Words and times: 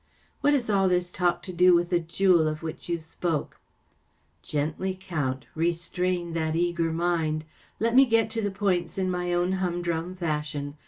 ‚ÄĚ 0.03 0.09
44 0.41 0.41
What 0.41 0.53
has 0.55 0.69
all 0.71 0.89
this 0.89 1.11
talk 1.11 1.43
to 1.43 1.53
do 1.53 1.75
with 1.75 1.91
the 1.91 1.99
jewel 1.99 2.47
of 2.47 2.63
which 2.63 2.89
you 2.89 2.99
spoke? 2.99 3.59
‚ÄĚ 3.59 4.41
44 4.41 4.41
Gently, 4.63 4.99
Count. 4.99 5.45
Restrain 5.53 6.33
that 6.33 6.55
eager 6.55 6.91
mind! 6.91 7.45
Let 7.79 7.93
me 7.95 8.07
get 8.07 8.31
to 8.31 8.41
the 8.41 8.49
points 8.49 8.97
in 8.97 9.11
my 9.11 9.31
own 9.31 9.51
humdrum 9.61 10.15
fashion. 10.15 10.73